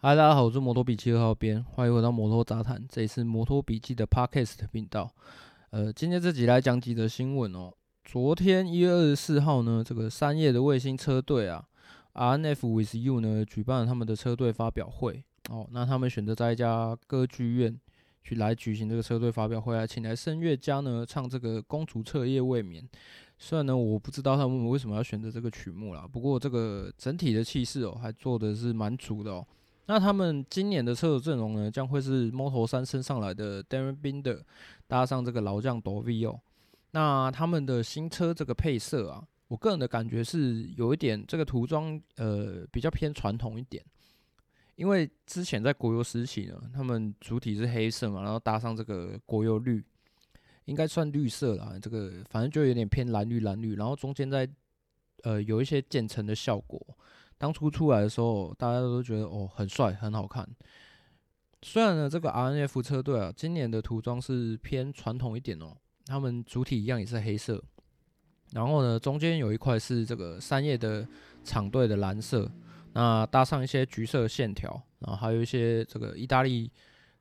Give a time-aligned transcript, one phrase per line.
[0.00, 5.12] 嗨，大家好，我是摩托笔记二号编，欢迎回到摩托杂谈，这里是摩托笔记的 Podcast 频道。
[5.70, 7.72] 呃，今天这集来讲几则新闻哦。
[8.04, 11.66] 昨天一月二十四号呢，这个三叶的卫星车队啊
[12.14, 15.68] ，RNF With You 呢，举办了他们的车队发表会哦。
[15.72, 17.76] 那他们选择在一家歌剧院
[18.22, 22.84] 去来举行这个车队发表会啊，请来声乐家呢唱这个《公主彻夜未眠》。
[23.36, 29.44] 虽然呢，我不知道他们为什么要选择这个曲目啦，不过这个整体的气势哦，还做的是蛮足的哦。
[29.90, 34.42] 那他们今年的车手阵容呢，将会是 Moto3 升上来的 Darren Binder
[34.86, 36.38] 搭上这个老将 Dovi 哦。
[36.90, 43.82] 那他们的新车这个配色啊，我个人的感觉是有一点这个涂装呃比较偏传统一点，
[44.76, 49.82] 因为之前在国油时期呢，他们主体是黑色嘛，然后搭上这个国油绿，
[50.66, 54.46] 应该算绿色啦，这个反正就有点偏蓝绿蓝绿，然后中间在
[55.22, 56.78] 呃有一些渐层的效果。
[57.38, 60.46] 当初出来的时候，大家都觉得哦很帅很好看。
[61.62, 67.62] 虽然呢，这个 RNF 车队啊，今年的涂装是偏传统一点哦，他们主体一样也是黑色，
[68.52, 71.06] 然后呢，中间有一块是这个三叶的
[71.44, 72.50] 厂队的蓝色，
[72.92, 76.70] 那搭上一些橘色线条，然后还有一些这个意大利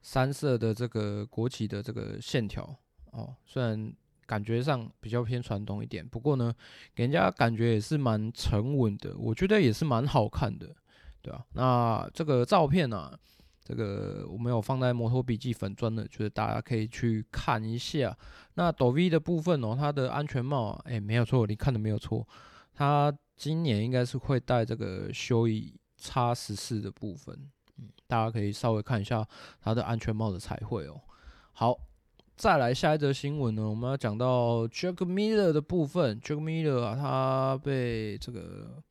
[0.02, 2.64] 三色的这个国旗的这个线条
[3.12, 3.94] 哦，虽然。
[4.28, 6.54] 感觉上比较偏传统一点，不过呢，
[6.94, 10.76] 给人家感觉也是蛮沉稳的，我觉得也是蛮好看的，
[11.22, 13.20] 对啊，那这个照片呢、啊，
[13.64, 18.16] 这个我没有放在摩托笔记粉专的，就是大家可以去看一下。
[18.56, 22.28] 那抖 V 的部分哦，它的安全帽，哎、没有错，你看的没有错，
[22.74, 27.34] 它今年应该是会戴这个修一叉十四的部分，
[27.78, 29.26] 嗯，大家可以稍微看一下
[29.62, 31.00] 它的安全帽的彩绘哦。
[31.54, 31.87] 好。
[32.38, 36.22] 再来下一则新闻呢，我们要讲到 Jack Miller 的部分。
[36.22, 38.84] Jack Miller 啊，他被这个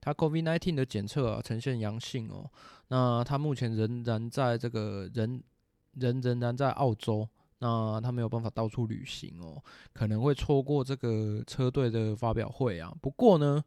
[0.00, 2.48] 他 COVID-19 的检测啊呈现阳性哦。
[2.86, 5.42] 那他目前仍然在这个人
[5.94, 7.28] 人仍然在澳洲，
[7.58, 9.60] 那他没有办法到处旅行哦，
[9.92, 12.94] 可能会错过这个车队的发表会啊。
[13.02, 13.64] 不过呢，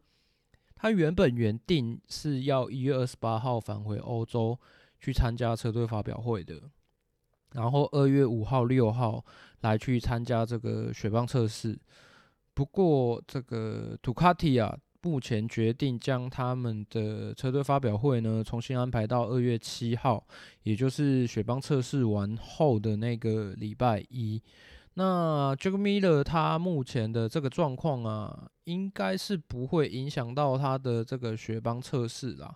[0.77, 4.57] 他原本原定是要一月二十八号返回欧洲
[5.01, 6.61] 去参加车队发表会的。
[7.55, 9.23] 然后二月五号、六号
[9.61, 11.75] 来去参加这个雪邦测试，
[12.53, 20.25] 不过这个杜卡迪啊，目前决定将他们的车队发表会呢重新安排到二月七号，
[20.63, 24.41] 也就是雪邦测试完后的那个礼拜一。
[24.95, 32.55] 那 Jack Miller 他目前的这个状况啊，应该是不会影响到他的这个雪邦测试啦。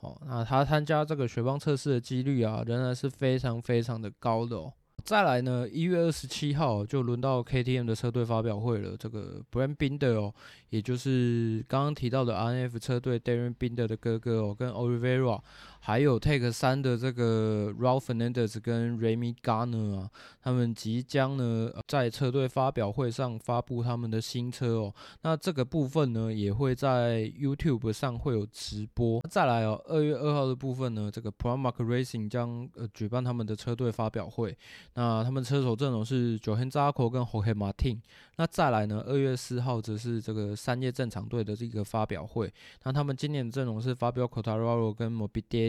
[0.00, 4.72] 哦，那他参加这个雪邦测试的几率啊，仍然是非常非常的高的哦。
[5.04, 8.96] 再来呢，一月二十七号就轮到 KTM 的车队发表会了。
[8.96, 10.34] 这个 Brad Binder 哦，
[10.70, 15.40] 也就是刚刚提到的 RNF 车队 Darren Binder 的哥哥哦，跟 Olivera，
[15.80, 20.10] 还有 Take 三的这个 Raul Fernandez 跟 Remy Garner 啊，
[20.42, 24.94] 他们即将呢在车队发表会上发布他们的新车哦。
[25.22, 29.20] 那这个部分呢，也会在 YouTube 上会有直播。
[29.30, 34.56] 再来哦，二月二号的部分呢，这个 Pramac Racing 将呃举办他们的车队发表会。
[34.94, 38.00] 那他们车手阵容是 j o h a n Zarco 跟 Jorge Martin。
[38.36, 42.52] 那再来呢，二月四号则是这个三叶正常队的这个发表会。
[42.84, 45.10] 那他们今年的阵容是 Fabio Quartararo 跟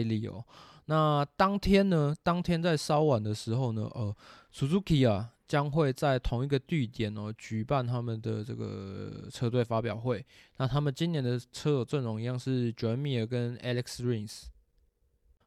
[0.04, 0.44] Morbidelli 哦。
[0.86, 4.14] 那当天呢，当天在稍晚的时候呢，呃
[4.52, 10.24] ，Suzuki 啊将会在同一个地点哦举办他们的这个车队发表会。
[10.56, 14.44] 那他们今年的车手阵容一样是 Joan Mir 跟 Alex Rins。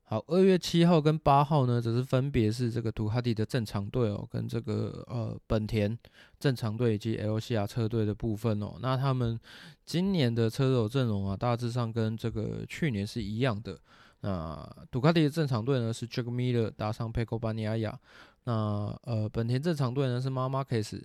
[0.06, 5.98] 好，二月七号跟八号呢，则是分别是这个杜哈迪的正常队哦，跟这个呃本田
[6.40, 8.76] 正常队以及 LCR 车队的部分哦。
[8.82, 9.40] 那他们
[9.86, 13.78] 今年的车手阵容啊，大致上跟这个去年是一样的。
[14.24, 18.00] 那杜卡迪的正常队呢是 Jack Miller 搭上 Pecco b a n i a y a
[18.46, 21.04] 那呃本田正常队呢是 Marc Marquez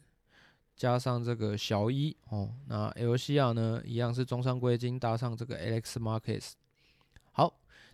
[0.76, 2.54] 加上这个小一哦。
[2.68, 6.52] 那 LCR 呢一样是中山龟金搭上这个 Alex Marquez。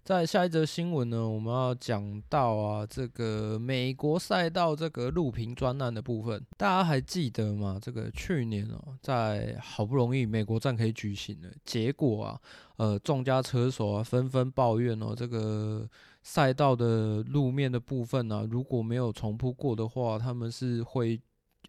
[0.05, 7.79] 在下一则新闻呢，我们要讲到啊，这个美国赛道这个录屏专案的部分，大家还记得吗？
[7.81, 12.41] 这个去年哦，在好不容易美国站可以举行了，结果啊，
[12.77, 15.89] 呃，众家车手啊纷纷抱怨哦，这个
[16.23, 21.19] 赛道的路面的部分呢，啊，如果没有重铺过的话，他们是会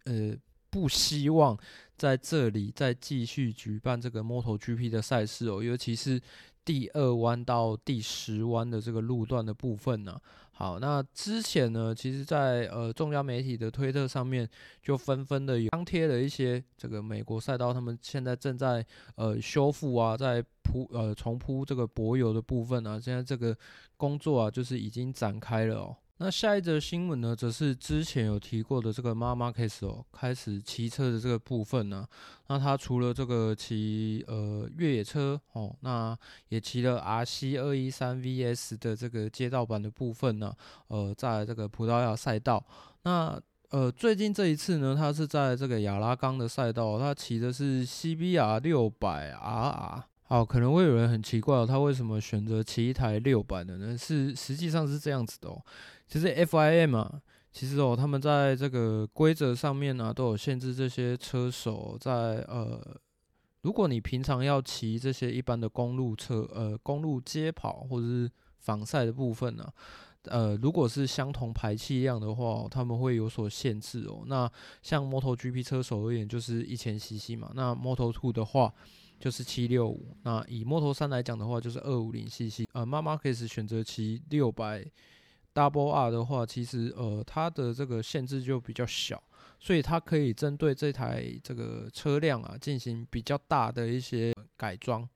[0.04, 0.36] 呃。
[0.68, 1.56] 不希望
[1.96, 6.20] 在这里再继续举办这个 MotoGP 的赛事哦，尤其是
[6.66, 10.20] 第二弯到第十弯的这个路段的部分呢、
[10.50, 14.48] 好，那之前呢，其实在，呃众家媒体的推特上面，
[14.82, 18.84] 就纷纷的有张贴了一些这个美国赛道，他们现在正在
[19.14, 23.56] 呃修复啊，在铺呃重铺这个柏油的部分啊，现在这个
[23.96, 25.96] 工作啊，就是已经展开了哦。
[26.18, 32.06] 那下一则新闻呢，则是之前有提过的这个 Marc Marquez 哦，开始骑车的这个部分呢、
[32.46, 36.16] 那他除了这个骑呃越野车哦，那
[36.48, 40.54] 也骑了 RC 二一三 VS 的这个街道版的部分呢、
[40.88, 42.64] 呃，在这个葡萄牙赛道，
[43.02, 50.02] 那呃最近这一次呢，他是在这个亚拉冈的赛道，他骑的是 CBR 六百 RR。
[50.28, 53.96] 好，可能会有人很奇怪哦，他为什么选择骑一台六百的呢？
[53.96, 55.62] 是实际上是这样子的哦。
[56.08, 62.80] 其实 FIM 啊，其实哦，他们在这个规则上面呢、都有限制这些车手在呃，
[63.62, 68.28] 如果你平常要骑这些一般的公路车，呃，公路街跑或者是
[68.58, 69.64] 仿赛的部分呢、
[70.24, 74.24] 呃，如果是相同排气量的话，他们会有所限制哦。
[74.26, 74.50] 那
[74.82, 78.74] 像 MotoGP 车手而言，就是一千 CC 嘛，那 Moto2 的话
[79.18, 82.64] 就是七六五，那以摩托3来讲的话，就是二五零 CC。
[82.72, 84.84] 呃，妈妈可以是选择骑六百。
[85.54, 89.22] Double R 的话，其实呃，它的这个限制就比较小，
[89.58, 95.08] 所以它可以针对这台这个车辆啊，进行比较大的一些改装。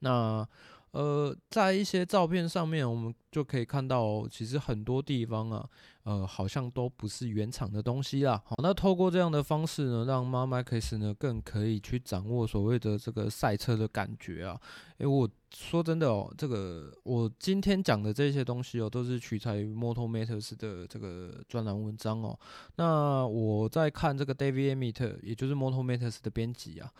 [0.00, 0.46] 那
[0.96, 5.68] 呃，在一些照片上面，我们就可以看到，其实很多地方啊，
[6.04, 8.42] 呃，好像都不是原厂的东西啦。
[8.46, 14.58] 好，那透过这样的方式呢，让 Marc Marquez 呢更可以去掌握所谓的这个赛车的感觉啊。
[14.96, 22.38] 诶，我说真的哦，这个我今天讲的这些东西哦，都是取材于 Motor Matters 的这个专栏文章哦。
[22.76, 26.90] 那我在看这个 David Emmett，也就是 Motor Matters 的编辑啊。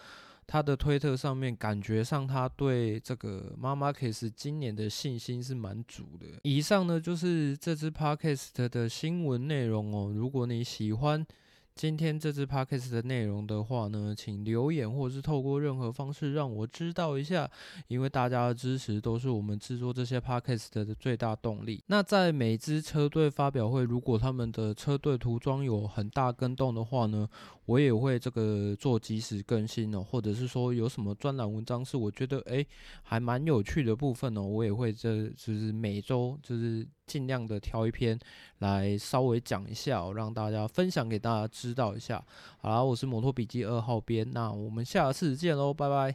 [0.46, 6.26] 他的推特上面，感觉上他对这个妈妈 case 今年的信心是蛮足的。
[6.44, 10.12] 以上呢，就是这支 Podcast 的新闻内容哦。
[10.14, 11.26] 如果你喜欢，
[11.76, 17.46] 今天这支 podcast 的内容的话呢，请留言或是透过任何方式让我知道一下，
[17.88, 21.84] 因为大家的支持都是我们制作这些 podcast 的最大动力。
[21.88, 27.28] 那在每支车队发表会，如果他们的车队涂装有很大更动的话呢，
[27.66, 32.66] 我也会这个做及时更新哦，或者是说有什么专栏文章是我觉得诶
[33.02, 36.88] 还蛮有趣的部分哦，我也会这就是每周就是。
[37.06, 38.18] 尽量的挑一篇
[38.58, 42.22] 来稍微讲一下哦，让大家分享给大家知道一下。
[42.58, 46.14] 好啦，我是摩托笔记二号编，那我们下次见喽，拜拜。